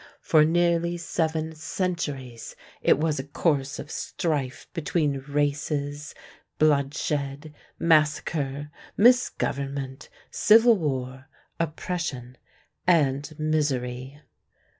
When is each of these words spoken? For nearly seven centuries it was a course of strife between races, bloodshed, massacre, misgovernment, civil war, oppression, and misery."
For 0.21 0.43
nearly 0.43 0.97
seven 0.97 1.53
centuries 1.53 2.55
it 2.81 2.97
was 2.97 3.19
a 3.19 3.23
course 3.23 3.77
of 3.77 3.91
strife 3.91 4.65
between 4.73 5.19
races, 5.27 6.15
bloodshed, 6.57 7.53
massacre, 7.77 8.71
misgovernment, 8.97 10.09
civil 10.31 10.75
war, 10.75 11.27
oppression, 11.59 12.35
and 12.87 13.31
misery." 13.37 14.19